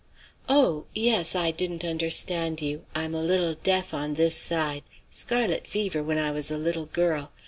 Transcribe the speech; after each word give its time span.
Oh! 0.49 0.87
yes. 0.95 1.35
I 1.35 1.51
didn't 1.51 1.85
understand 1.85 2.59
you; 2.59 2.85
I'm 2.95 3.13
a 3.13 3.21
little 3.21 3.53
deaf 3.53 3.93
on 3.93 4.15
this 4.15 4.33
side; 4.35 4.81
scarlet 5.11 5.67
fever 5.67 6.01
when 6.01 6.17
I 6.17 6.31
was 6.31 6.49
a 6.49 6.57
little 6.57 6.87
girl. 6.87 7.31